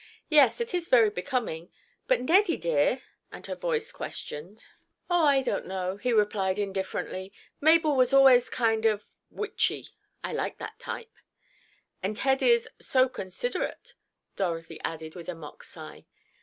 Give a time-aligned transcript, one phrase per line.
[0.29, 1.71] "Yes, it is very becoming.
[2.07, 4.65] But Neddie, dear?" and her voice questioned.
[5.11, 7.31] "Oh, I don't know," he replied indifferently.
[7.59, 9.89] "Mabel was always kind of—witchy.
[10.23, 11.13] I like that type."
[12.01, 13.93] "And Ted is—so considerate,"
[14.35, 16.07] Dorothy added with a mock sigh.